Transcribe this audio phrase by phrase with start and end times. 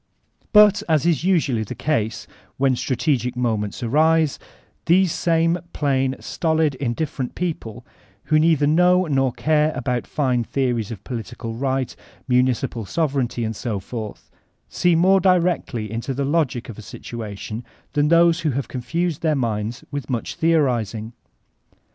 [0.51, 2.25] But, as is usually the case
[2.57, 4.39] when strategic moments arise,
[4.87, 7.85] these same plain, stolid, indifferent people,
[8.23, 11.95] who neither know nor care about fine theories of political right,
[12.27, 14.31] municipal sovereignty, and so forth,
[14.69, 17.63] see more direct* ly failo the logic of a situation
[17.93, 21.13] than those who have con* fused their minds with much theorizing.